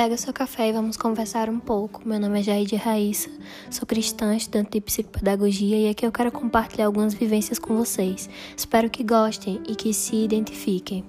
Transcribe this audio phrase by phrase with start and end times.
[0.00, 2.00] Pega seu café e vamos conversar um pouco.
[2.08, 3.28] Meu nome é Jaide Raíssa,
[3.70, 8.26] sou cristã, estudante de psicopedagogia e aqui eu quero compartilhar algumas vivências com vocês.
[8.56, 11.04] Espero que gostem e que se identifiquem.